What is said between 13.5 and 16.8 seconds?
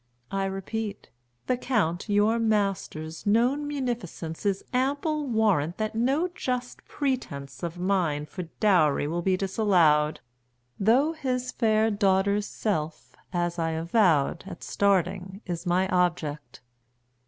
I avowed At starting, is my object.